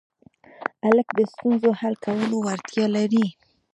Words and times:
هلک 0.85 1.07
د 1.17 1.19
ستونزو 1.31 1.69
حل 1.79 1.95
کولو 2.05 2.35
وړتیا 2.45 2.85
لري. 2.97 3.25